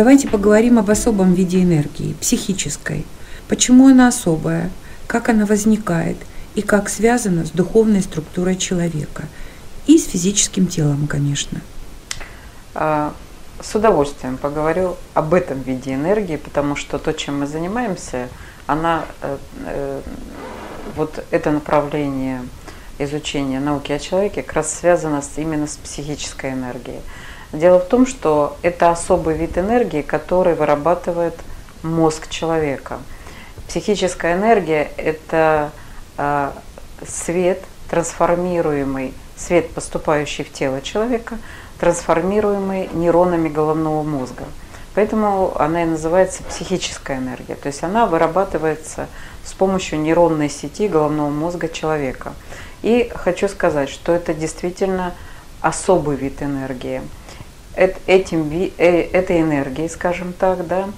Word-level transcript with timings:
Давайте 0.00 0.28
поговорим 0.28 0.78
об 0.78 0.88
особом 0.88 1.34
виде 1.34 1.62
энергии, 1.62 2.14
психической. 2.14 3.04
Почему 3.48 3.88
она 3.88 4.08
особая, 4.08 4.70
как 5.06 5.28
она 5.28 5.44
возникает 5.44 6.16
и 6.54 6.62
как 6.62 6.88
связана 6.88 7.44
с 7.44 7.50
духовной 7.50 8.00
структурой 8.00 8.56
человека 8.56 9.24
и 9.86 9.98
с 9.98 10.06
физическим 10.06 10.68
телом, 10.68 11.06
конечно. 11.06 11.60
А, 12.74 13.12
с 13.60 13.74
удовольствием 13.74 14.38
поговорю 14.38 14.96
об 15.12 15.34
этом 15.34 15.60
виде 15.60 15.92
энергии, 15.92 16.36
потому 16.36 16.76
что 16.76 16.98
то, 16.98 17.12
чем 17.12 17.40
мы 17.40 17.46
занимаемся, 17.46 18.30
она, 18.66 19.04
э, 19.20 19.36
э, 19.66 20.00
вот 20.96 21.22
это 21.30 21.50
направление 21.50 22.40
изучения 22.98 23.60
науки 23.60 23.92
о 23.92 23.98
человеке 23.98 24.42
как 24.42 24.54
раз 24.54 24.72
связано 24.72 25.20
именно 25.36 25.66
с 25.66 25.76
психической 25.76 26.52
энергией. 26.52 27.00
Дело 27.52 27.80
в 27.80 27.86
том, 27.86 28.06
что 28.06 28.56
это 28.62 28.90
особый 28.90 29.36
вид 29.36 29.58
энергии, 29.58 30.02
который 30.02 30.54
вырабатывает 30.54 31.34
мозг 31.82 32.28
человека. 32.28 32.98
Психическая 33.66 34.36
энергия– 34.36 34.90
это 34.96 35.72
э, 36.16 36.50
свет, 37.08 37.62
трансформируемый, 37.88 39.14
свет, 39.36 39.70
поступающий 39.70 40.44
в 40.44 40.52
тело 40.52 40.80
человека, 40.80 41.38
трансформируемый 41.80 42.88
нейронами 42.92 43.48
головного 43.48 44.04
мозга. 44.04 44.44
Поэтому 44.94 45.52
она 45.60 45.82
и 45.82 45.86
называется 45.86 46.42
психическая 46.44 47.18
энергия. 47.18 47.54
То 47.54 47.68
есть 47.68 47.82
она 47.82 48.06
вырабатывается 48.06 49.08
с 49.44 49.52
помощью 49.52 50.00
нейронной 50.00 50.48
сети 50.48 50.88
головного 50.88 51.30
мозга 51.30 51.68
человека. 51.68 52.32
И 52.82 53.10
хочу 53.14 53.48
сказать, 53.48 53.88
что 53.88 54.12
это 54.12 54.34
действительно 54.34 55.14
особый 55.60 56.16
вид 56.16 56.42
энергии. 56.42 57.02
Этим, 57.74 58.50
э, 58.78 59.02
этой 59.12 59.40
энергией, 59.40 59.88
скажем 59.88 60.32
так, 60.32 60.66
да, 60.66 60.88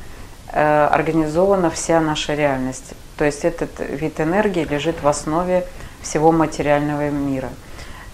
э, 0.53 0.87
организована 0.91 1.70
вся 1.70 2.01
наша 2.01 2.34
реальность. 2.34 2.95
То 3.17 3.25
есть 3.25 3.45
этот 3.45 3.70
вид 3.78 4.20
энергии 4.20 4.65
лежит 4.65 5.03
в 5.03 5.09
основе 5.09 5.67
всего 6.03 6.33
материального 6.33 7.11
мира. 7.11 7.50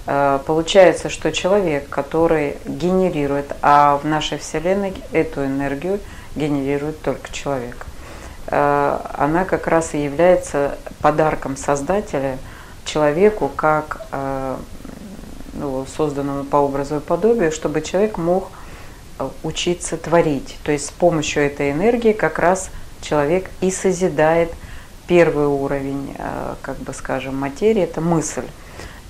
Э, 0.06 0.40
получается, 0.44 1.08
что 1.08 1.32
человек, 1.32 1.88
который 1.88 2.56
генерирует, 2.66 3.52
а 3.62 3.96
в 3.96 4.06
нашей 4.06 4.38
Вселенной 4.38 4.94
эту 5.12 5.44
энергию 5.44 6.00
генерирует 6.34 7.00
только 7.02 7.32
человек, 7.32 7.86
она 8.50 9.44
как 9.44 9.66
раз 9.66 9.92
и 9.92 10.02
является 10.02 10.78
подарком 11.02 11.54
Создателя– 11.56 12.38
человеку 12.88 13.50
как 13.54 14.06
ну, 15.58 15.86
созданному 15.86 16.44
по 16.44 16.56
образу 16.56 16.96
и 16.96 17.00
подобию, 17.00 17.52
чтобы 17.52 17.82
человек 17.82 18.18
мог 18.18 18.50
э, 19.18 19.28
учиться 19.42 19.96
творить. 19.96 20.56
То 20.64 20.72
есть 20.72 20.86
с 20.86 20.90
помощью 20.90 21.42
этой 21.44 21.72
энергии 21.72 22.12
как 22.12 22.38
раз 22.38 22.70
человек 23.00 23.50
и 23.60 23.70
созидает 23.70 24.52
первый 25.06 25.46
уровень, 25.46 26.14
э, 26.18 26.54
как 26.62 26.78
бы 26.78 26.92
скажем, 26.94 27.36
материи, 27.36 27.82
это 27.82 28.00
мысль. 28.00 28.46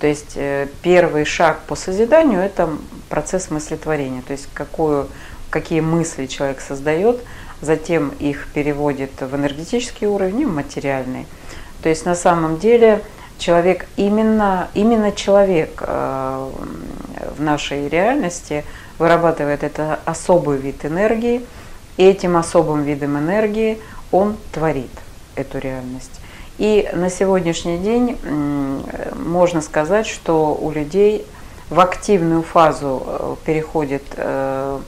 То 0.00 0.06
есть 0.06 0.38
первый 0.82 1.24
шаг 1.24 1.62
по 1.66 1.74
созиданию– 1.74 2.40
это 2.42 2.70
процесс 3.08 3.50
мыслетворения, 3.50 4.22
то 4.22 4.32
есть 4.32 4.48
какую, 4.54 5.08
какие 5.50 5.80
мысли 5.80 6.26
человек 6.26 6.60
создает, 6.60 7.20
затем 7.60 8.10
их 8.20 8.46
переводит 8.54 9.10
в 9.20 9.34
энергетический 9.34 10.06
уровень 10.06 10.42
и 10.42 10.44
в 10.44 10.54
материальный. 10.54 11.26
То 11.82 11.88
есть 11.88 12.06
на 12.06 12.14
самом 12.14 12.60
деле– 12.60 13.02
человек 13.38 13.86
именно, 13.96 14.68
именно 14.74 15.12
человек 15.12 15.82
э, 15.86 16.50
в 17.36 17.40
нашей 17.40 17.88
реальности 17.88 18.64
вырабатывает 18.98 19.62
это 19.62 20.00
особый 20.04 20.58
вид 20.58 20.84
энергии, 20.84 21.46
и 21.96 22.04
этим 22.04 22.36
особым 22.36 22.82
видом 22.82 23.16
энергии 23.18 23.78
он 24.12 24.36
творит 24.52 24.90
эту 25.36 25.58
реальность. 25.58 26.20
И 26.58 26.88
на 26.92 27.08
сегодняшний 27.08 27.78
день 27.78 28.18
можно 29.14 29.60
сказать, 29.60 30.06
что 30.06 30.58
у 30.60 30.70
людей 30.72 31.24
в 31.70 31.78
активную 31.78 32.42
фазу 32.42 33.02
э, 33.06 33.36
переходит 33.44 34.02
э, 34.16 34.80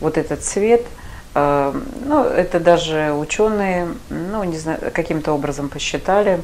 вот 0.00 0.18
этот 0.18 0.42
цвет. 0.42 0.84
Ну, 1.34 2.24
это 2.24 2.60
даже 2.60 3.12
ученые, 3.12 3.88
ну, 4.08 4.42
не 4.44 4.56
знаю, 4.56 4.78
каким-то 4.94 5.32
образом 5.32 5.68
посчитали, 5.68 6.40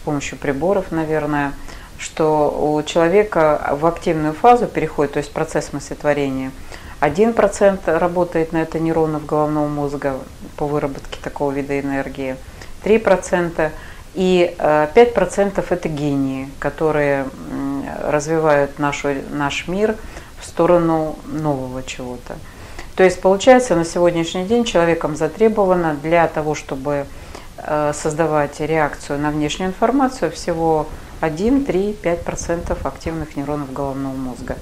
помощью 0.00 0.38
приборов, 0.38 0.90
наверное, 0.90 1.52
что 1.98 2.50
у 2.50 2.82
человека 2.82 3.76
в 3.78 3.86
активную 3.86 4.32
фазу 4.32 4.66
переходит, 4.66 5.12
то 5.12 5.18
есть 5.18 5.32
процесс 5.32 5.72
мыслетворения, 5.72 6.50
1% 7.00 7.98
работает 7.98 8.52
на 8.52 8.58
это 8.58 8.78
нейронов 8.78 9.26
головного 9.26 9.68
мозга 9.68 10.16
по 10.56 10.66
выработке 10.66 11.18
такого 11.22 11.52
вида 11.52 11.78
энергии, 11.80 12.36
3% 12.84 13.70
и 14.14 14.54
5% 14.58 15.52
э, 15.56 15.74
это 15.74 15.88
гении, 15.88 16.48
которые 16.58 17.26
развивают 18.02 18.78
нашу, 18.78 19.14
наш 19.30 19.68
мир 19.68 19.96
в 20.40 20.44
сторону 20.44 21.16
нового 21.26 21.82
чего-то. 21.82 22.36
То 22.96 23.04
есть 23.04 23.20
получается 23.20 23.76
на 23.76 23.84
сегодняшний 23.84 24.44
день 24.44 24.64
человеком 24.64 25.16
затребовано 25.16 25.94
для 25.94 26.26
того, 26.28 26.54
чтобы 26.54 27.06
создавать 27.92 28.60
реакцию 28.60 29.18
на 29.18 29.30
внешнюю 29.30 29.70
информацию 29.70 30.30
всего 30.30 30.86
1, 31.20 31.64
3, 31.64 31.96
5% 32.02 32.86
активных 32.86 33.36
нейронов 33.36 33.72
головного 33.72 34.14
мозга. 34.14 34.56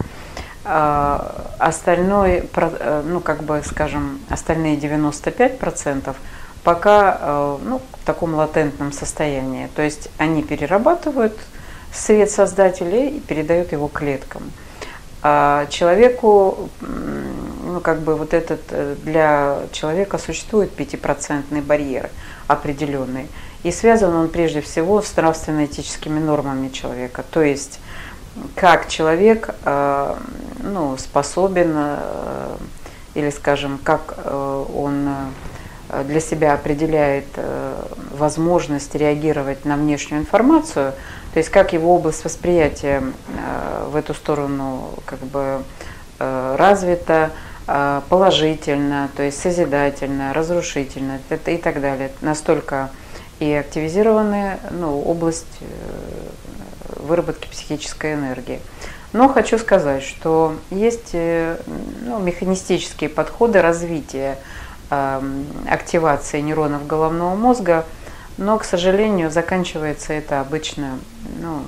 А 0.65 1.55
остальной, 1.59 2.49
э, 2.55 3.03
ну 3.07 3.21
как 3.21 3.43
бы 3.43 3.63
скажем, 3.65 4.21
остальные 4.29 4.77
95% 4.77 6.15
пока 6.63 7.19
э, 7.21 7.59
ну, 7.65 7.79
в 7.79 8.05
таком 8.05 8.35
латентном 8.35 8.93
состоянии. 8.93 9.69
То 9.75 9.83
есть 9.83 10.11
они 10.19 10.43
перерабатывают 10.43 11.35
свет 11.93 12.31
создателей 12.31 13.17
и 13.17 13.21
передают 13.21 13.73
его 13.73 13.89
клеткам. 13.89 14.43
А 15.23 15.67
человеку, 15.67 16.69
ну 17.69 17.81
как 17.81 18.01
бы 18.01 18.17
вот 18.17 18.35
этот, 18.35 18.61
для 19.05 19.59
человека 19.73 20.19
существует 20.19 20.73
пятипроцентный 20.73 21.61
барьер– 21.61 22.11
определенный. 22.49 23.29
И 23.63 23.71
связан 23.71 24.15
он 24.15 24.29
прежде 24.29 24.61
всего 24.61 25.01
с 25.03 25.15
нравственно-этическими 25.15 26.19
нормами 26.19 26.69
человека. 26.71 27.25
То 27.31 27.43
есть 27.43 27.79
как 28.55 28.89
человек 28.89 29.55
э, 29.65 30.15
ну, 30.61 30.97
способен, 30.97 31.73
э, 31.75 32.57
или 33.15 33.31
скажем, 33.31 33.79
как 33.83 34.15
э, 34.17 34.65
он 34.75 35.09
для 36.05 36.21
себя 36.21 36.53
определяет 36.53 37.25
возможность 38.13 38.95
реагировать 38.95 39.65
на 39.65 39.77
внешнюю 39.77 40.21
информацию, 40.21 40.93
то 41.33 41.39
есть 41.39 41.49
как 41.49 41.73
его 41.73 41.97
область 41.97 42.23
восприятия 42.27 43.03
в 43.91 43.97
эту 43.97 44.13
сторону 44.13 44.91
как 45.07 45.21
бы 45.21 45.63
развита, 46.19 47.31
положительно, 48.09 49.11
то 49.15 49.23
есть 49.23 49.41
созидательно, 49.41 50.33
разрушительно 50.33 51.21
и 51.47 51.57
так 51.59 51.81
далее. 51.81 52.11
Настолько 52.23 52.91
и 53.41 53.53
активизированная 53.53 54.59
ну, 54.71 55.01
область 55.01 55.47
э, 55.61 55.67
выработки 56.97 57.49
психической 57.49 58.15
энергии. 58.15 58.61
Но 59.13 59.29
хочу 59.29 59.59
сказать, 59.59 60.03
что 60.03 60.57
есть 60.71 61.11
э, 61.13 61.57
ну, 62.03 62.19
механистические 62.19 63.09
подходы 63.09 63.63
развития 63.63 64.39
э, 64.91 65.21
активации 65.69 66.41
нейронов 66.41 66.87
головного 66.87 67.35
мозга, 67.37 67.85
но, 68.37 68.59
к 68.59 68.65
сожалению, 68.65 69.31
заканчивается 69.31 70.13
это 70.13 70.41
обычно 70.41 70.99
ну, 71.41 71.63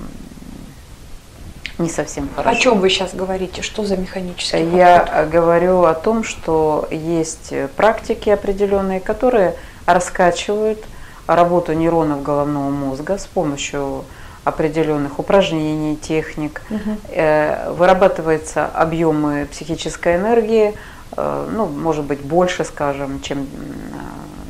не 1.81 1.89
совсем 1.89 2.29
хорошо. 2.35 2.57
О 2.57 2.59
чем 2.59 2.79
вы 2.79 2.89
сейчас 2.89 3.13
говорите? 3.13 3.61
Что 3.61 3.83
за 3.83 3.97
механический 3.97 4.63
Я 4.75 4.99
подход? 4.99 5.29
говорю 5.29 5.83
о 5.83 5.93
том, 5.93 6.23
что 6.23 6.87
есть 6.91 7.53
практики 7.75 8.29
определенные, 8.29 8.99
которые 8.99 9.55
раскачивают 9.85 10.83
работу 11.27 11.73
нейронов 11.73 12.23
головного 12.23 12.69
мозга 12.69 13.17
с 13.17 13.25
помощью 13.25 14.05
определенных 14.43 15.19
упражнений, 15.19 15.95
техник. 15.95 16.61
Угу. 16.69 17.75
Вырабатываются 17.75 18.65
объемы 18.65 19.47
психической 19.51 20.15
энергии, 20.15 20.73
э, 21.15 21.49
ну, 21.51 21.67
может 21.67 22.05
быть, 22.05 22.21
больше, 22.21 22.65
скажем, 22.65 23.21
чем 23.21 23.47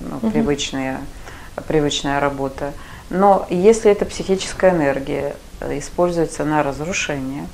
ну, 0.10 0.18
угу. 0.18 0.32
привычная, 0.32 1.02
привычная 1.68 2.20
работа. 2.20 2.72
Но 3.10 3.46
если 3.50 3.92
это 3.92 4.06
психическая 4.06 4.72
энергия, 4.72 5.36
используется 5.70 6.46
на 6.46 6.64
разрушение, 6.64 7.48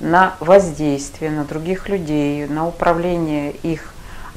на 0.00 0.36
воздействие 0.40 1.30
на 1.30 1.44
других 1.44 1.88
людей, 1.88 2.46
на 2.46 2.66
управление 2.66 3.52
их 3.52 3.92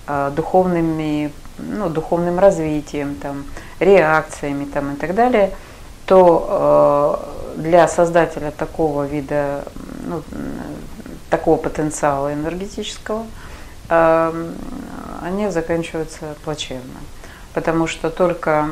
э, 0.07 0.31
духовными, 0.35 1.31
ну, 1.57 1.89
духовным 1.89 2.39
развитием, 2.39 3.15
там, 3.15 3.45
реакциями 3.79 4.65
там, 4.65 4.93
и 4.93 4.95
так 4.95 5.15
далее, 5.15 5.51
то 6.05 7.25
э, 7.55 7.61
для 7.61 7.87
создателя 7.87 8.51
такого 8.51 9.03
вида, 9.03 9.65
ну, 10.05 10.23
такого 11.29 11.57
потенциала 11.57 12.33
энергетического, 12.33 13.25
они 13.87 15.49
заканчиваются 15.49 16.35
плачевно. 16.43 16.99
Потому 17.53 17.87
что 17.87 18.09
только 18.09 18.69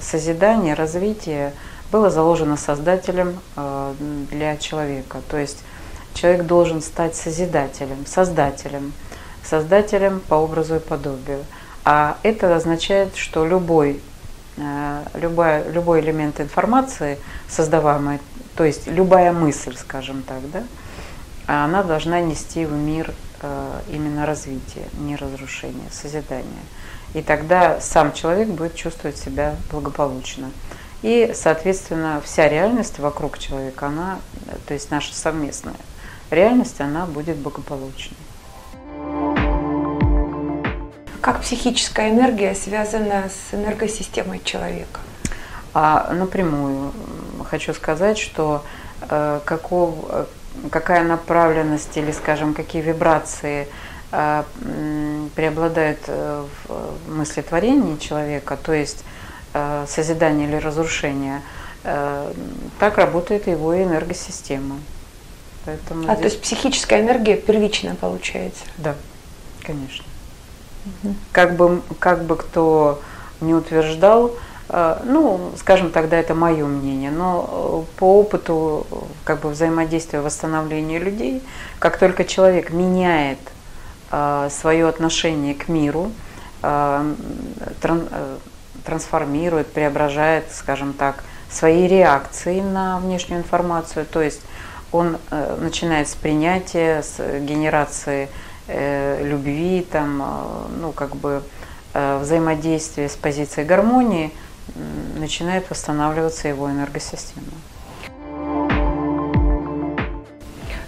созидание, 0.00 0.74
развитие 0.74 1.52
было 1.90 2.10
заложено 2.10 2.56
Создателем 2.56 3.38
э, 3.56 3.94
для 4.30 4.56
человека. 4.56 5.20
То 5.28 5.36
есть 5.38 5.62
человек 6.14 6.46
должен 6.46 6.82
стать 6.82 7.16
созидателем, 7.16 8.06
создателем, 8.06 8.92
создателем 9.44 10.20
по 10.20 10.34
образу 10.34 10.76
и 10.76 10.80
подобию. 10.80 11.44
А 11.84 12.18
это 12.22 12.54
означает, 12.54 13.16
что 13.16 13.46
любой, 13.46 14.00
э, 14.56 15.02
любой, 15.14 15.70
любой 15.70 16.00
элемент 16.00 16.40
информации, 16.40 17.18
создаваемый, 17.48 18.20
то 18.56 18.64
есть 18.64 18.86
любая 18.86 19.32
мысль, 19.32 19.76
скажем 19.76 20.22
так, 20.22 20.40
да, 20.50 20.64
она 21.46 21.82
должна 21.82 22.20
нести 22.20 22.66
в 22.66 22.72
мир 22.72 23.12
э, 23.40 23.80
именно 23.88 24.26
развитие, 24.26 24.84
не 24.98 25.16
разрушение, 25.16 25.88
созидание. 25.90 26.62
И 27.14 27.22
тогда 27.22 27.80
сам 27.80 28.12
человек 28.12 28.48
будет 28.48 28.74
чувствовать 28.74 29.16
себя 29.16 29.56
благополучно. 29.70 30.50
И, 31.02 31.30
соответственно, 31.34 32.20
вся 32.24 32.48
реальность 32.48 32.98
вокруг 32.98 33.38
человека, 33.38 33.86
она, 33.86 34.18
то 34.66 34.74
есть 34.74 34.90
наша 34.90 35.14
совместная 35.14 35.76
реальность, 36.30 36.80
она 36.80 37.06
будет 37.06 37.36
благополучной. 37.36 38.16
Как 41.20 41.42
психическая 41.42 42.10
энергия 42.10 42.54
связана 42.54 43.28
с 43.28 43.54
энергосистемой 43.54 44.40
человека? 44.42 45.00
А 45.72 46.12
напрямую 46.12 46.92
хочу 47.48 47.74
сказать, 47.74 48.18
что 48.18 48.64
э, 49.02 49.40
каков, 49.44 49.94
какая 50.70 51.04
направленность 51.04 51.96
или, 51.96 52.10
скажем, 52.10 52.54
какие 52.54 52.82
вибрации 52.82 53.68
э, 54.10 54.42
преобладают 55.36 56.00
э, 56.08 56.44
в 56.66 57.14
мыслетворении 57.16 57.96
человека, 57.98 58.56
то 58.56 58.72
есть 58.72 59.04
Э, 59.04 59.17
созидания 59.86 60.46
или 60.46 60.56
разрушения, 60.56 61.42
э, 61.84 62.32
так 62.78 62.98
работает 62.98 63.46
его 63.46 63.76
энергосистема. 63.76 64.76
Поэтому 65.64 66.02
а 66.02 66.14
здесь... 66.14 66.18
то 66.18 66.24
есть 66.24 66.42
психическая 66.42 67.00
энергия 67.00 67.36
первичная 67.36 67.94
получается? 67.94 68.64
Да, 68.78 68.94
конечно. 69.62 70.04
Угу. 70.86 71.14
Как, 71.32 71.56
бы, 71.56 71.82
как 71.98 72.24
бы 72.24 72.36
кто 72.36 73.00
не 73.40 73.54
утверждал, 73.54 74.32
э, 74.68 75.00
ну, 75.04 75.52
скажем 75.58 75.90
тогда, 75.90 76.16
это 76.18 76.34
мое 76.34 76.66
мнение, 76.66 77.10
но 77.10 77.84
по 77.96 78.20
опыту 78.20 78.86
как 79.24 79.40
бы 79.40 79.50
взаимодействия, 79.50 80.20
восстановления 80.20 80.98
людей, 80.98 81.42
как 81.78 81.98
только 81.98 82.24
человек 82.24 82.70
меняет 82.70 83.38
свое 84.50 84.88
отношение 84.88 85.54
к 85.54 85.68
миру, 85.68 86.10
трансформирует, 88.88 89.66
преображает, 89.66 90.50
скажем 90.50 90.94
так, 90.94 91.22
свои 91.50 91.86
реакции 91.86 92.62
на 92.62 92.98
внешнюю 92.98 93.42
информацию. 93.42 94.06
То 94.06 94.22
есть 94.22 94.40
он 94.92 95.18
э, 95.30 95.56
начинает 95.60 96.08
с 96.08 96.14
принятия, 96.14 97.02
с 97.02 97.18
генерации 97.40 98.30
э, 98.66 99.22
любви, 99.28 99.86
там, 99.90 100.22
э, 100.22 100.26
ну, 100.80 100.92
как 100.92 101.16
бы 101.16 101.42
взаимодействия 101.94 103.08
с 103.08 103.16
позицией 103.16 103.66
гармонии, 103.66 104.30
начинает 105.16 105.68
восстанавливаться 105.68 106.46
его 106.46 106.70
энергосистема. 106.70 107.46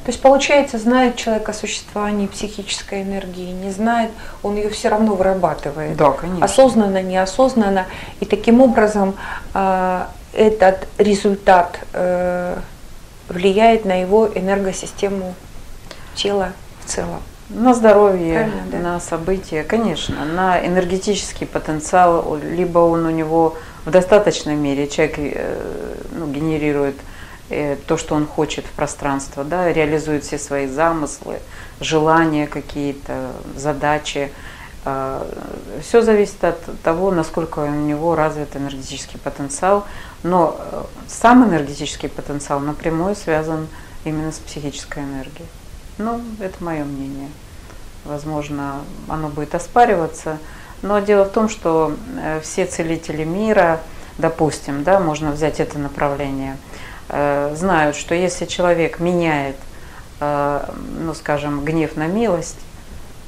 То 0.04 0.10
есть, 0.10 0.22
получается, 0.22 0.78
знает 0.78 1.16
человек 1.16 1.48
о 1.48 1.52
существовании 1.52 2.26
психической 2.26 3.02
энергии, 3.02 3.52
не 3.52 3.70
знает, 3.70 4.10
он 4.42 4.56
ее 4.56 4.70
все 4.70 4.88
равно 4.88 5.14
вырабатывает. 5.14 5.96
Да, 5.96 6.12
конечно. 6.12 6.44
Осознанно, 6.44 7.02
неосознанно. 7.02 7.86
И 8.20 8.24
таким 8.24 8.62
образом 8.62 9.14
э, 9.52 10.04
этот 10.32 10.88
результат 10.96 11.80
э, 11.92 12.56
влияет 13.28 13.84
на 13.84 14.00
его 14.00 14.26
энергосистему 14.26 15.34
тела 16.14 16.52
в 16.84 16.88
целом. 16.88 17.22
На 17.50 17.74
здоровье, 17.74 18.50
да? 18.70 18.78
на 18.78 19.00
события, 19.00 19.64
конечно, 19.64 20.24
на 20.24 20.64
энергетический 20.64 21.46
потенциал, 21.46 22.38
либо 22.42 22.78
он 22.78 23.06
у 23.06 23.10
него 23.10 23.56
в 23.84 23.90
достаточной 23.90 24.54
мере, 24.54 24.86
человек 24.88 25.14
э, 25.18 25.94
ну, 26.12 26.26
генерирует 26.26 26.96
то, 27.86 27.96
что 27.96 28.14
он 28.14 28.26
хочет 28.26 28.64
в 28.64 28.70
пространство, 28.70 29.42
да, 29.42 29.72
реализует 29.72 30.24
все 30.24 30.38
свои 30.38 30.66
замыслы, 30.66 31.40
желания 31.80 32.46
какие-то, 32.46 33.32
задачи. 33.56 34.30
А, 34.84 35.26
все 35.82 36.00
зависит 36.00 36.42
от 36.44 36.60
того, 36.82 37.10
насколько 37.10 37.58
у 37.58 37.70
него 37.70 38.14
развит 38.14 38.56
энергетический 38.56 39.18
потенциал, 39.18 39.84
но 40.22 40.56
э, 40.58 40.84
сам 41.08 41.44
энергетический 41.44 42.08
потенциал 42.08 42.60
напрямую 42.60 43.14
связан 43.14 43.66
именно 44.04 44.32
с 44.32 44.38
психической 44.38 45.02
энергией. 45.02 45.48
Ну, 45.98 46.20
это 46.38 46.62
мое 46.64 46.84
мнение. 46.84 47.28
Возможно, 48.04 48.80
оно 49.08 49.28
будет 49.28 49.54
оспариваться, 49.54 50.38
но 50.80 51.00
дело 51.00 51.24
в 51.24 51.30
том, 51.32 51.48
что 51.48 51.94
э, 52.16 52.40
все 52.42 52.64
целители 52.64 53.24
мира, 53.24 53.80
допустим, 54.16 54.82
да, 54.82 55.00
можно 55.00 55.32
взять 55.32 55.58
это 55.58 55.78
направление– 55.78 56.56
Э, 56.68 56.89
знают, 57.56 57.96
что 57.96 58.14
если 58.14 58.46
человек 58.46 59.00
меняет, 59.00 59.56
э, 60.20 60.64
ну 60.98 61.14
скажем, 61.14 61.64
гнев 61.64 61.96
на 61.96 62.06
милость, 62.06 62.58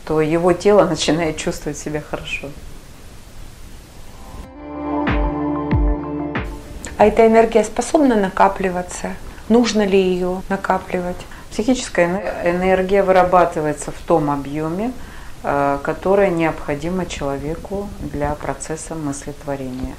то 0.05 0.21
его 0.21 0.53
тело 0.53 0.85
начинает 0.89 1.37
чувствовать 1.37 1.79
себя 1.79 2.01
хорошо. 2.01 2.49
А 6.99 7.07
эта 7.07 7.27
энергия 7.27 7.65
способна 7.65 8.15
накапливаться? 8.15 9.17
Нужно 9.49 9.85
ли 9.85 10.01
ее 10.01 10.43
накапливать? 10.49 11.17
Психическая 11.51 12.43
энергия 12.45 13.03
вырабатывается 13.03 13.91
в 13.91 13.99
том 14.07 14.31
объеме, 14.31 14.93
э, 15.43 15.79
которое 15.83 16.31
необходимо 16.31 17.07
человеку 17.07 17.89
для 18.01 18.35
процесса 18.37 18.95
мыслетворения. 18.95 19.95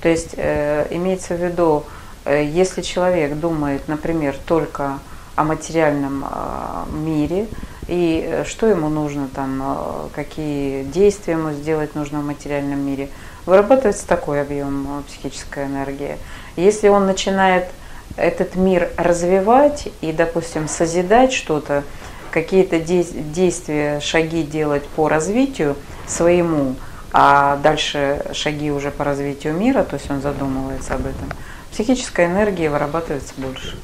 То 0.00 0.08
есть 0.08 0.34
имеется 0.34 1.34
в 1.34 1.42
виду, 1.42 1.84
Э, 1.84 2.05
если 2.32 2.82
человек 2.82 3.34
думает, 3.36 3.88
например, 3.88 4.36
только 4.46 4.98
о 5.36 5.44
материальном 5.44 6.24
а, 6.26 6.86
мире, 6.90 7.46
и 7.88 8.26
э, 8.26 8.44
что 8.44 8.66
ему 8.66 8.88
нужно 8.88 9.28
там, 9.32 9.62
э, 9.62 10.08
какие 10.14 10.82
действия 10.84 11.34
ему 11.34 11.52
сделать 11.52 11.94
нужно 11.94 12.20
в 12.20 12.24
материальном 12.24 12.80
мире, 12.80 13.10
вырабатывается 13.44 14.08
такой 14.08 14.40
объем 14.40 15.04
психической 15.06 15.66
энергии. 15.66 16.16
Если 16.56 16.88
он 16.88 17.06
начинает 17.06 17.68
этот 18.16 18.56
мир 18.56 18.90
развивать 18.96 19.88
и, 20.00 20.10
допустим, 20.10 20.68
созидать 20.68 21.32
что-то, 21.32 21.84
какие-то 22.30 22.80
действия, 22.80 24.00
шаги 24.00 24.42
делать 24.42 24.84
по 24.88 25.08
развитию 25.08 25.76
своему, 26.06 26.74
а 27.12 27.56
дальше 27.56 28.24
шаги 28.32 28.70
уже 28.70 28.90
по 28.90 29.04
развитию 29.04 29.54
мира, 29.54 29.84
то 29.84 29.94
есть 29.94 30.10
он 30.10 30.22
задумывается 30.22 30.94
об 30.94 31.02
этом– 31.02 31.28
психической 31.76 32.24
энергии 32.24 32.68
вырабатывается 32.68 33.34
больше. 33.36 33.76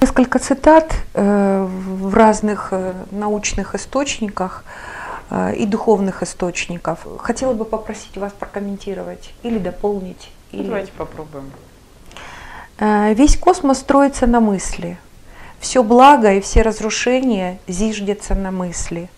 Несколько 0.00 0.38
цитат 0.38 0.94
э, 1.14 1.66
в 1.68 2.14
разных 2.14 2.68
э, 2.70 2.92
научных 3.10 3.74
источниках 3.74 4.62
э, 5.30 5.56
и 5.56 5.66
духовных 5.66 6.22
источников. 6.22 7.04
Хотела 7.18 7.54
бы 7.54 7.64
попросить 7.64 8.16
вас 8.16 8.32
прокомментировать 8.32 9.34
или 9.42 9.58
дополнить. 9.58 10.30
Или... 10.52 10.68
Давайте 10.68 10.92
попробуем. 10.92 11.50
Весь 12.78 13.36
космос 13.36 13.78
строится 13.78 14.26
на 14.26 14.38
мысли. 14.38 14.96
Все 15.58 15.82
благо 15.82 16.34
и 16.34 16.40
все 16.40 16.62
разрушения 16.62 17.58
зиждятся 17.66 18.36
на 18.36 18.52
мысли. 18.52 19.08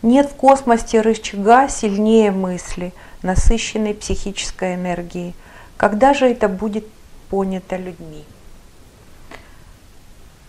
Нет 0.00 0.30
в 0.30 0.34
космосе 0.34 1.02
рычага 1.02 1.68
сильнее 1.68 2.32
мысли, 2.32 2.92
насыщенной 3.22 3.94
психической 3.94 4.74
энергией. 4.74 5.34
Когда 5.76 6.14
же 6.14 6.26
это 6.26 6.48
будет 6.48 6.86
понято 7.32 7.76
людьми? 7.76 8.26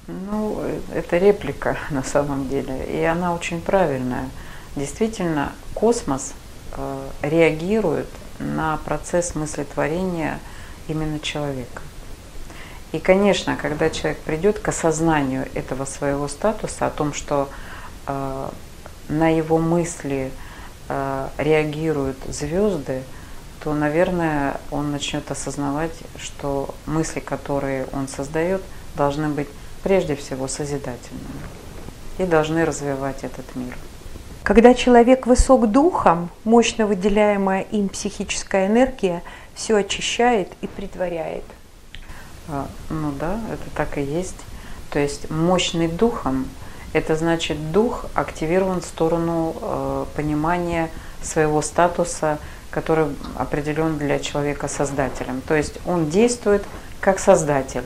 Ну, 0.08 0.62
это 0.94 1.18
реплика 1.18 1.78
на 1.92 2.04
самом 2.04 2.50
деле, 2.50 2.84
и 2.84 3.02
она 3.04 3.34
очень 3.34 3.62
правильная. 3.62 4.30
Действительно, 4.76 5.54
космос 5.74 6.34
э, 6.74 7.08
реагирует 7.22 8.10
на 8.40 8.76
процесс 8.84 9.34
мыслетворения 9.34 10.42
именно 10.90 11.22
человека. 11.22 11.82
И, 12.92 13.00
конечно, 13.00 13.56
когда 13.56 13.90
человек 13.90 14.20
придет 14.20 14.60
к 14.60 14.68
осознанию 14.68 15.48
этого 15.54 15.86
своего 15.86 16.28
статуса, 16.28 16.88
о 16.88 16.90
том, 16.90 17.14
что 17.14 17.48
э, 18.08 18.50
на 19.08 19.30
его 19.30 19.58
мысли 19.58 20.32
э, 20.90 21.28
реагируют 21.38 22.18
звезды, 22.28 23.04
то, 23.64 23.74
наверное, 23.74 24.58
он 24.72 24.92
начнет 24.92 25.32
осознавать, 25.32 25.94
что 26.18 26.76
мысли, 26.86 27.22
которые 27.22 27.86
он 27.94 28.10
создает, 28.10 28.62
должны 28.96 29.30
быть 29.30 29.48
прежде 29.84 30.16
всего 30.18 30.50
созидательными 30.50 31.42
и 32.18 32.26
должны 32.26 32.66
развивать 32.66 33.24
этот 33.24 33.56
мир. 33.56 33.78
Когда 34.44 34.74
человек 34.74 35.26
высок 35.28 35.72
духом, 35.72 36.30
мощно 36.44 36.86
выделяемая 36.86 37.62
им 37.62 37.88
психическая 37.88 38.68
энергия 38.68 39.24
все 39.56 39.78
очищает 39.78 40.50
и 40.60 40.68
притворяет. 40.68 41.46
А, 42.50 42.68
ну 42.90 43.14
да, 43.18 43.40
это 43.50 43.64
так 43.76 43.98
и 43.98 44.02
есть. 44.02 44.36
То 44.90 45.00
есть 45.00 45.30
мощный 45.30 45.88
духом, 45.88 46.48
это 46.92 47.16
значит 47.16 47.72
дух 47.72 48.08
активирован 48.14 48.82
в 48.82 48.86
сторону 48.86 49.56
э, 49.62 50.06
понимания 50.16 50.90
своего 51.22 51.62
статуса, 51.62 52.40
который 52.74 53.08
определен 53.38 53.98
для 53.98 54.20
человека 54.20 54.68
создателем. 54.68 55.42
То 55.48 55.56
есть 55.56 55.80
он 55.86 56.10
действует 56.10 56.64
как 57.00 57.20
создатель. 57.20 57.84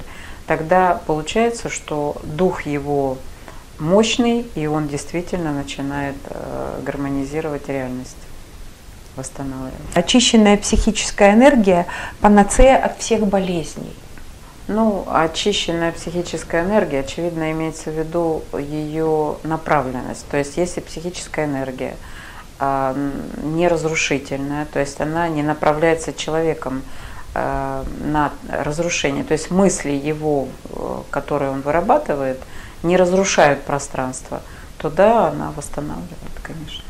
Тогда 0.47 1.01
получается, 1.05 1.69
что 1.69 2.15
дух 2.23 2.61
его 2.61 3.17
мощный, 3.79 4.45
и 4.55 4.65
он 4.67 4.87
действительно 4.87 5.51
начинает 5.51 6.15
э, 6.29 6.79
гармонизировать 6.83 7.67
реальность, 7.67 8.17
восстанавливать. 9.15 9.73
Очищенная 9.93 10.57
психическая 10.57 11.33
энергия– 11.33 11.85
панацея 12.21 12.77
от 12.77 12.99
всех 12.99 13.27
болезней. 13.27 13.93
Ну, 14.67 15.05
очищенная 15.09 15.91
психическая 15.91 16.63
энергия, 16.63 16.99
очевидно, 16.99 17.51
имеется 17.51 17.89
в 17.89 17.97
виду 17.97 18.43
ее 18.57 19.37
направленность. 19.43 20.27
То 20.29 20.37
есть, 20.37 20.57
если 20.57 20.81
психическая 20.81 21.45
энергия 21.45 21.95
э, 22.59 23.11
не 23.43 23.67
разрушительная, 23.67 24.65
то 24.65 24.79
есть 24.79 25.01
она 25.01 25.27
не 25.29 25.43
направляется 25.43 26.13
человеком 26.13 26.81
э, 27.33 27.83
на 28.01 28.31
разрушение, 28.49 29.23
то 29.23 29.33
есть 29.33 29.51
мысли 29.51 29.91
его, 29.91 30.47
э, 30.69 31.01
которые 31.09 31.51
он 31.51 31.61
вырабатывает– 31.61 32.39
не 32.83 32.97
разрушают 32.97 33.63
пространство, 33.63 34.41
то 34.77 34.89
она 35.27 35.51
восстанавливает, 35.51 36.39
конечно. 36.43 36.83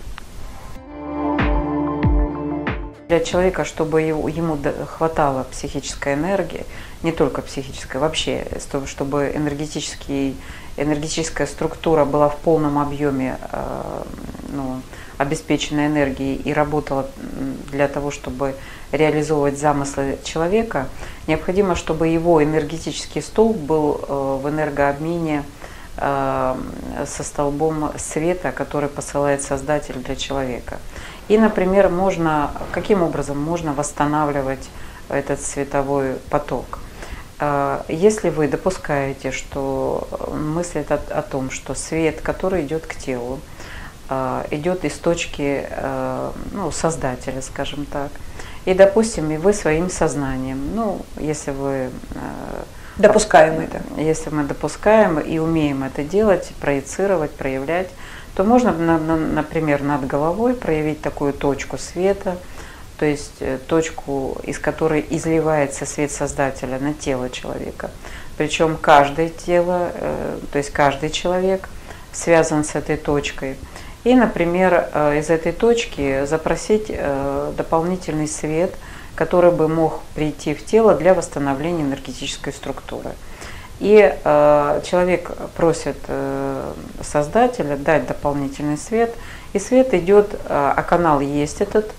Для 3.08 3.22
человека, 3.22 3.64
чтобы 3.64 4.02
ему 4.02 4.58
хватало 4.86 5.44
психической 5.44 6.16
энергии, 6.16 6.66
не 7.04 7.14
только 7.14 7.42
психической, 7.42 8.02
вообще, 8.02 8.46
чтобы 8.86 9.32
энергетический, 9.34 10.36
энергетическая 10.76 11.48
структура 11.48 12.04
была 12.04 12.28
в 12.28 12.36
полном 12.36 12.78
объеме 12.78 13.38
э, 13.54 14.04
ну, 14.50 14.82
обеспечена 15.18 15.88
энергией 15.88 16.36
и 16.36 16.54
работала 16.54 17.08
для 17.72 17.88
того, 17.88 18.12
чтобы 18.12 18.56
реализовывать 18.92 19.60
замыслы 19.60 20.18
человека, 20.24 20.88
необходимо, 21.28 21.76
чтобы 21.76 22.08
его 22.08 22.44
энергетический 22.44 23.22
столб 23.22 23.58
был 23.58 24.00
э, 24.02 24.40
в 24.44 24.50
энергообмене 24.50 25.44
Э, 26.00 26.56
со 27.08 27.24
столбом 27.24 27.92
света, 27.98 28.52
который 28.52 28.88
посылает 28.88 29.42
Создатель 29.42 29.96
для 29.96 30.16
человека. 30.16 30.78
И, 31.28 31.40
например, 31.40 31.90
можно, 31.90 32.52
каким 32.72 33.02
образом 33.02 33.40
можно 33.40 33.74
восстанавливать 33.74 34.70
этот 35.10 35.42
световой 35.42 36.18
поток? 36.30 36.80
Э, 37.40 37.82
если 37.88 38.30
вы 38.30 38.48
допускаете, 38.48 39.32
что 39.32 40.08
мыслит 40.32 40.92
о, 40.92 41.22
том, 41.24 41.50
что 41.50 41.74
свет, 41.74 42.22
который 42.22 42.64
идет 42.64 42.86
к 42.86 42.94
телу, 42.94 43.40
идет 44.10 44.86
из 44.86 44.94
точки 44.94 45.68
ну, 46.54 46.72
создателя, 46.72 47.42
скажем 47.42 47.86
так, 47.86 48.10
и, 48.66 48.74
допустим, 48.74 49.30
и 49.32 49.38
вы 49.38 49.54
своим 49.54 49.90
сознанием, 49.90 50.76
ну, 50.76 51.02
если 51.18 51.52
вы 51.52 51.90
Допускаем 52.98 53.60
это. 53.60 53.82
Если 54.02 54.32
мы 54.32 54.44
допускаем 54.44 55.20
и 55.20 55.38
умеем 55.38 55.84
это 55.84 56.04
делать, 56.04 56.52
проецировать, 56.60 57.32
проявлять, 57.32 57.90
то 58.36 58.44
можно, 58.44 58.72
например, 58.72 59.84
над 59.84 60.06
головой 60.08 60.56
проявить 60.56 61.02
такую 61.02 61.34
точку 61.34 61.78
света, 61.78 62.38
то 62.98 63.06
есть 63.06 63.36
э, 63.40 63.60
точку, 63.68 64.38
из 64.44 64.58
которой 64.58 65.06
изливается 65.12 65.86
свет 65.86 66.12
Создателя 66.12 66.80
на 66.80 66.96
тело 66.96 67.30
человека. 67.30 67.92
Причем 68.38 68.78
каждое 68.80 69.30
тело, 69.30 69.92
э, 69.94 70.40
то 70.52 70.58
есть 70.58 70.72
каждый 70.72 71.12
человек 71.12 71.70
связан 72.12 72.64
с 72.64 72.74
этой 72.74 72.98
точкой. 72.98 73.58
И, 74.08 74.16
например, 74.16 74.90
э, 74.94 75.20
из 75.20 75.30
этой 75.30 75.52
точки 75.52 76.26
запросить 76.26 76.92
дополнительный 77.58 78.28
свет– 78.28 78.74
который 79.18 79.52
бы 79.52 79.68
мог 79.68 80.02
прийти 80.14 80.54
в 80.54 80.64
тело 80.64 80.94
для 80.94 81.16
восстановления 81.16 81.82
энергетической 81.82 82.54
структуры. 82.54 83.10
И 83.80 84.16
э, 84.24 84.82
человек 84.86 85.32
просит 85.56 85.98
э, 86.08 86.74
Создателя 87.02 87.78
дать 87.78 88.08
дополнительный 88.08 88.78
свет, 88.78 89.14
и 89.54 89.60
свет 89.60 89.94
идет, 89.96 90.34
э, 90.34 90.38
а 90.50 90.84
канал 90.84 91.20
есть 91.20 91.62
этот, 91.62 91.92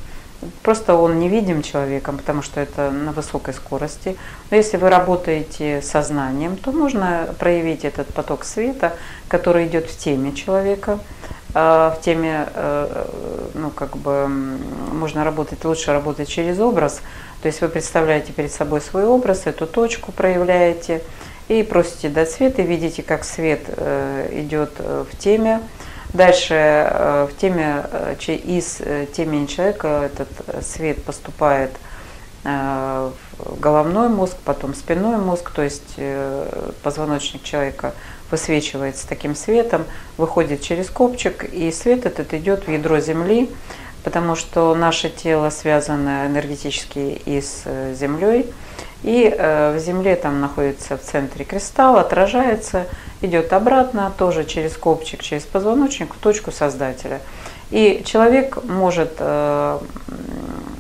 просто 0.63 0.95
он 0.95 1.19
не 1.19 1.29
видим 1.29 1.63
человеком, 1.63 2.19
потому 2.19 2.43
что 2.43 2.61
это 2.61 2.91
на 2.93 3.11
высокой 3.11 3.53
скорости. 3.53 4.17
Но 4.51 4.57
если 4.57 4.77
вы 4.77 4.89
работаете 4.89 5.83
сознанием, 5.83 6.57
то 6.57 6.71
можно 6.71 7.35
проявить 7.41 7.85
этот 7.85 8.15
поток 8.15 8.45
света, 8.45 8.93
который 9.29 9.67
идет 9.67 9.91
в 9.91 9.99
теме 9.99 10.33
человека, 10.35 11.01
Э, 11.01 11.38
в 11.55 11.99
теме, 12.03 12.47
э, 12.55 13.07
ну, 13.55 13.71
как 13.71 13.97
бы, 13.97 14.29
можно 14.29 15.25
работать, 15.25 15.65
лучше 15.65 15.93
работать 15.93 16.29
через 16.29 16.59
образ. 16.61 17.01
То 17.43 17.47
есть 17.47 17.61
вы 17.61 17.69
представляете 17.69 18.33
перед 18.33 18.53
собой 18.53 18.81
свой 18.81 19.07
образ, 19.07 19.47
эту 19.47 19.67
точку 19.67 20.13
проявляете 20.13 21.03
и 21.49 21.63
просите 21.63 22.11
дать 22.11 22.31
свет, 22.31 22.59
и 22.59 22.63
видите, 22.63 23.03
как 23.03 23.25
свет 23.25 23.63
э, 23.69 24.29
идет 24.33 24.73
в 24.79 25.17
теме. 25.19 25.61
Дальше 26.15 27.27
в 27.31 27.39
теме, 27.39 27.85
из 28.27 28.77
темени 29.13 29.45
человека 29.45 30.11
этот 30.11 30.65
свет 30.65 31.05
поступает 31.05 31.71
в 32.43 33.13
головной 33.61 34.09
мозг, 34.09 34.35
потом 34.43 34.75
спинной 34.75 35.19
мозг, 35.19 35.51
то 35.51 35.63
есть 35.63 35.97
позвоночник 36.83 37.43
человека– 37.43 37.93
высвечивается 38.31 39.09
таким 39.09 39.35
светом, 39.35 39.85
выходит 40.17 40.63
через 40.63 40.91
копчик, 40.91 41.45
и 41.45 41.71
свет 41.71 42.07
этот 42.07 42.35
идет 42.35 42.67
в 42.67 42.71
ядро 42.71 43.01
Земли, 43.01 43.51
потому 44.05 44.37
что 44.37 44.75
наше 44.75 45.11
тело 45.11 45.51
связано 45.51 46.27
энергетически 46.27 47.21
и 47.25 47.41
с 47.41 47.63
э, 47.65 47.95
Землей, 47.95 48.47
и 49.03 49.33
э, 49.37 49.77
в 49.77 49.81
Земле 49.81 50.17
там 50.17 50.41
находится 50.41 50.97
в 50.97 51.03
центре 51.03 51.45
кристалл, 51.45 51.99
отражается, 51.99 52.87
идет 53.21 53.53
обратно, 53.53 54.13
тоже 54.17 54.45
через 54.45 54.77
копчик, 54.77 55.23
через 55.23 55.45
позвоночник 55.45 56.15
в 56.15 56.19
точку 56.19 56.51
Создателя. 56.51 57.21
И 57.71 58.03
человек 58.07 58.65
может 58.65 59.17
э, 59.19 59.79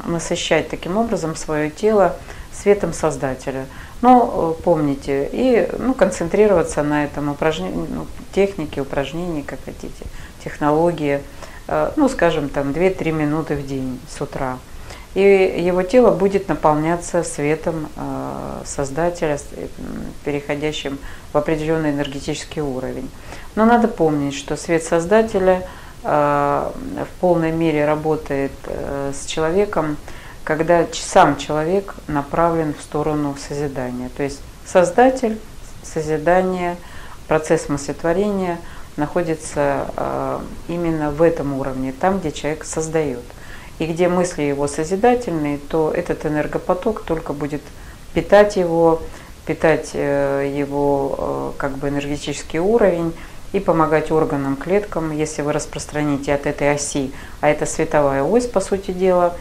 насыщать 0.07 0.69
таким 0.69 0.97
образом 0.97 1.37
свое 1.37 1.71
тело 1.71 2.17
светом 2.53 2.93
Создателя. 2.93 3.67
Но 4.01 4.55
э, 4.59 4.63
помните 4.63 5.29
и 5.33 5.69
ну, 5.79 5.93
концентрироваться 5.95 6.83
на 6.83 7.05
этом 7.05 7.31
упражнении, 7.31 7.87
ну, 7.91 8.07
технике, 8.33 8.81
упражнении, 8.81 9.43
как 9.43 9.59
хотите, 9.65 10.05
технологии, 10.45 11.21
э, 11.67 11.91
ну, 11.97 12.09
скажем, 12.09 12.49
там 12.49 12.71
2-3 12.71 13.11
минуты 13.11 13.57
в 13.57 13.67
день 13.67 13.99
с 14.09 14.21
утра. 14.21 14.59
И 15.15 15.21
его 15.21 15.83
тело 15.83 16.13
будет 16.13 16.49
наполняться 16.49 17.25
светом 17.25 17.89
э, 17.97 18.63
Создателя, 18.65 19.39
переходящим 20.25 20.99
в 21.33 21.39
определенный 21.39 21.91
энергетический 21.91 22.63
уровень. 22.63 23.11
Но 23.57 23.65
надо 23.65 23.89
помнить, 23.89 24.35
что 24.35 24.57
свет 24.57 24.85
Создателя 24.85 25.67
в 26.05 27.09
полной 27.21 27.51
мере 27.51 27.85
работает 27.85 28.53
с 28.65 29.27
человеком, 29.27 29.97
когда 30.49 30.87
сам 30.93 31.37
человек 31.37 31.95
направлен 32.07 32.73
в 32.73 32.81
сторону 32.81 33.37
созидания. 33.37 34.09
То 34.17 34.23
есть 34.23 34.41
создатель, 34.65 35.39
созидание, 35.83 36.79
процесс 37.27 37.69
мыслетворения 37.69 38.59
находится 38.97 39.89
э, 39.95 40.39
именно 40.69 41.11
в 41.11 41.21
этом 41.21 41.53
уровне, 41.53 41.93
там, 41.93 42.19
где 42.19 42.33
человек 42.33 42.65
создает. 42.65 43.25
И 43.79 43.85
где 43.85 44.09
мысли 44.09 44.41
его 44.41 44.69
созидательные, 44.69 45.59
то 45.59 45.93
этот 45.95 46.25
энергопоток 46.25 47.03
только 47.03 47.35
будет 47.35 47.61
питать 48.15 48.57
его, 48.57 49.03
питать 49.45 49.91
э, 49.93 50.51
его 50.57 51.15
э, 51.19 51.53
как 51.59 51.73
бы 51.73 51.91
энергетический 51.91 52.59
уровень 52.59 53.13
и 53.53 53.61
помогать 53.61 54.11
органам, 54.11 54.57
клеткам, 54.57 55.15
если 55.15 55.43
вы 55.43 55.53
распространите 55.53 56.33
от 56.33 56.47
этой 56.47 56.73
оси, 56.73 57.13
а 57.43 57.51
это 57.51 57.67
световая 57.67 58.23
ось, 58.23 58.47
по 58.47 58.61
сути 58.61 58.93
дела, 58.93 59.35
а, 59.35 59.37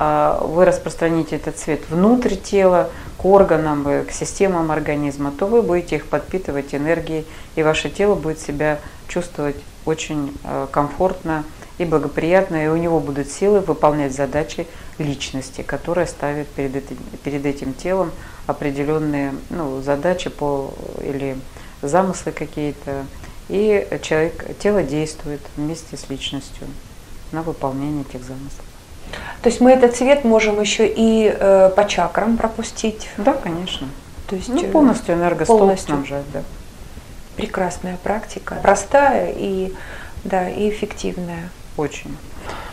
вы 0.00 0.64
распространите 0.64 1.36
этот 1.36 1.58
цвет 1.58 1.80
внутрь 1.90 2.34
тела, 2.34 2.90
к 3.20 3.24
органам, 3.26 3.86
э, 3.86 4.04
к 4.04 4.12
системам 4.12 4.70
организма, 4.70 5.30
то 5.30 5.46
вы 5.46 5.60
будете 5.60 5.96
их 5.96 6.06
подпитывать 6.06 6.74
энергией, 6.74 7.26
и 7.54 7.62
ваше 7.62 7.90
тело 7.90 8.14
будет 8.14 8.40
себя 8.40 8.78
чувствовать 9.08 9.56
очень 9.84 10.34
э, 10.42 10.66
комфортно 10.70 11.44
и 11.76 11.84
благоприятно, 11.84 12.64
и 12.64 12.68
у 12.68 12.76
него 12.76 12.98
будут 12.98 13.30
силы 13.30 13.60
выполнять 13.60 14.14
задачи 14.14 14.66
личности, 14.96 15.60
которая 15.60 16.06
ставит 16.06 16.48
перед 16.48 16.76
этим, 16.76 16.96
перед 17.22 17.44
этим 17.44 17.74
телом 17.74 18.10
определенные 18.46 19.34
ну, 19.50 19.82
задачи 19.82 20.30
по, 20.30 20.72
или 21.02 21.36
замыслы 21.82 22.32
какие-то, 22.32 23.04
и 23.50 23.86
человек, 24.02 24.56
тело 24.58 24.82
действует 24.82 25.40
вместе 25.56 25.98
с 25.98 26.08
личностью. 26.08 26.66
на 27.32 27.42
выполнение 27.42 28.02
этих 28.02 28.24
замыслов. 28.24 28.69
То 29.42 29.48
есть 29.48 29.60
мы 29.60 29.72
этот 29.72 29.96
цвет 29.96 30.24
можем 30.24 30.60
еще 30.60 30.86
и 30.86 31.34
э, 31.34 31.70
по 31.74 31.86
чакрам 31.86 32.36
пропустить? 32.36 33.08
Да, 33.16 33.34
конечно. 33.34 33.88
То 34.28 34.36
есть 34.36 34.48
ну, 34.48 34.62
э, 34.62 34.70
полностью 34.70 35.14
энергостол 35.14 35.58
полностью. 35.58 35.94
снабжать, 35.94 36.30
да. 36.32 36.42
Прекрасная 37.36 37.96
практика, 38.02 38.56
простая 38.62 39.32
и, 39.34 39.72
да, 40.24 40.48
и 40.48 40.68
эффективная. 40.68 41.48
Очень. 41.76 42.16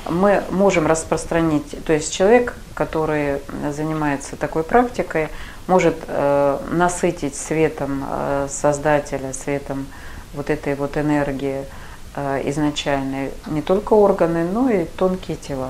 Мы 0.10 0.44
можем 0.52 0.88
распространить, 0.88 1.84
то 1.86 1.94
есть 1.94 2.14
человек, 2.14 2.56
который 2.74 3.42
занимается 3.72 4.36
такой 4.36 4.64
практикой, 4.64 5.30
может 5.68 5.96
э, 6.08 6.60
насытить 6.72 7.36
светом 7.36 8.06
э, 8.10 8.48
Создателя, 8.50 9.34
светом 9.34 9.86
вот 10.34 10.50
этой 10.50 10.76
вот 10.76 10.98
энергии 10.98 11.66
э, 12.16 12.42
изначальной 12.50 13.32
не 13.48 13.62
только 13.62 13.94
органы, 13.94 14.46
но 14.46 14.70
и 14.70 14.86
тонкие 14.86 15.38
тела. 15.38 15.70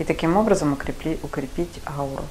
И 0.00 0.04
таким 0.04 0.38
образом 0.38 0.72
укрепли, 0.72 1.18
укрепить 1.22 1.82
ауру. 1.84 2.24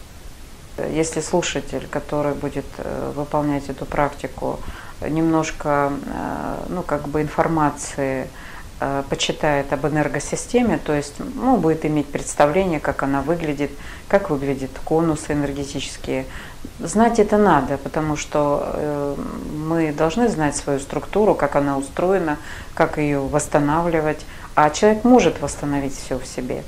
Если 0.91 1.21
слушатель, 1.21 1.87
который 1.91 2.33
будет 2.33 2.65
э, 2.79 3.11
выполнять 3.15 3.69
эту 3.69 3.85
практику, 3.85 4.59
немножко 5.07 5.93
э, 6.03 6.55
ну, 6.69 6.81
как 6.81 7.07
бы 7.07 7.21
информации 7.21 8.27
э, 8.79 9.03
почитает 9.07 9.71
об 9.71 9.85
энергосистеме, 9.85 10.79
то 10.79 10.93
есть 10.93 11.13
ну, 11.19 11.57
будет 11.57 11.85
иметь 11.85 12.07
представление, 12.07 12.79
как 12.79 13.03
она 13.03 13.21
выглядит, 13.21 13.69
как 14.07 14.31
выглядят 14.31 14.71
конусы 14.83 15.33
энергетические. 15.33 16.25
Знать 16.79 17.19
это 17.19 17.37
надо, 17.37 17.77
потому 17.77 18.15
что 18.15 19.15
мы 19.53 19.93
должны 19.93 20.27
знать 20.27 20.55
свою 20.55 20.79
структуру, 20.79 21.35
как 21.35 21.55
она 21.55 21.77
устроена, 21.77 22.37
как 22.73 22.97
ее 22.97 23.19
восстанавливать, 23.19 24.25
а 24.55 24.71
человек 24.71 25.03
может 25.03 25.39
восстановить 25.39 25.95
все 25.95 26.17
в 26.17 26.25
себе. 26.25 26.63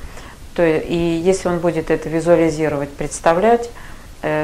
То, 0.55 0.65
и 0.65 0.95
если 0.95 1.47
он 1.47 1.59
будет 1.59 1.91
это 1.91 2.09
визуализировать, 2.09 2.89
представлять, 2.89 3.69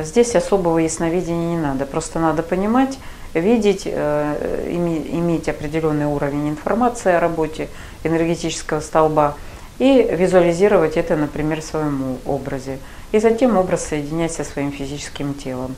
здесь 0.04 0.36
особого 0.36 0.80
ясновидения 0.80 1.50
не 1.50 1.58
надо, 1.58 1.86
просто 1.86 2.20
надо 2.20 2.42
понимать, 2.44 2.98
видеть, 3.34 3.84
э, 3.86 4.68
иметь 4.70 5.50
определенный 5.50 6.06
уровень 6.06 6.50
информации 6.50 7.14
о 7.14 7.20
работе 7.20 7.68
энергетического 8.04 8.80
столба 8.80 9.36
и 9.80 10.08
визуализировать 10.12 10.98
это, 10.98 11.16
например, 11.16 11.62
в 11.62 11.66
своем 11.66 12.18
образе. 12.26 12.80
И 13.12 13.20
затем 13.20 13.58
образ 13.58 13.86
соединять 13.86 14.34
со 14.34 14.44
своим 14.44 14.72
физическим 14.72 15.34
телом. 15.34 15.76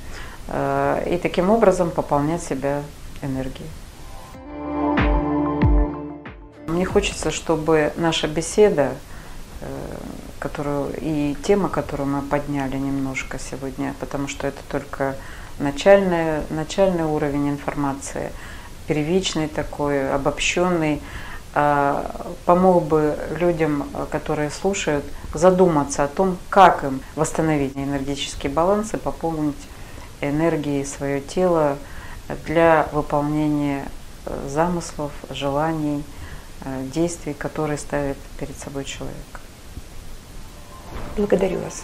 Э, 0.48 1.04
и 1.10 1.18
таким 1.18 1.50
образом 1.50 1.92
пополнять 1.92 2.44
себя 2.44 2.82
энергией. 3.22 3.70
Мне 6.68 6.86
хочется, 6.86 7.32
чтобы 7.32 7.92
наша 7.98 8.28
беседа, 8.28 8.92
э, 8.92 9.09
которую 10.40 10.94
и 11.00 11.36
тема, 11.44 11.70
которую 11.70 12.08
мы 12.08 12.22
подняли 12.22 12.78
немножко 12.78 13.38
сегодня, 13.40 13.94
потому 14.00 14.28
что 14.28 14.48
это 14.48 14.60
только 14.70 15.16
начальный, 15.60 16.42
начальный 16.50 17.04
уровень 17.04 17.50
информации, 17.50 18.32
первичный 18.88 19.48
такой, 19.48 20.12
обобщенный, 20.12 21.02
а, 21.54 22.34
помог 22.46 22.86
бы 22.86 23.18
людям, 23.40 23.88
которые 24.12 24.50
слушают, 24.50 25.04
задуматься 25.34 26.04
о 26.04 26.08
том, 26.08 26.38
как 26.50 26.84
им 26.84 27.02
восстановить 27.16 27.76
энергетический 27.76 28.50
баланс 28.50 28.94
и 28.94 28.98
пополнить 28.98 29.58
энергией 30.22 30.86
свое 30.86 31.22
тело 31.22 31.78
для 32.46 32.88
выполнения 32.92 33.86
э, 34.26 34.48
замыслов, 34.50 35.12
желаний, 35.30 36.04
э, 36.62 36.86
действий, 36.94 37.34
которые 37.34 37.78
ставит 37.78 38.18
перед 38.40 38.58
собой 38.58 38.86
человек. 38.86 39.40
Благодарю 41.20 41.60
вас. 41.60 41.84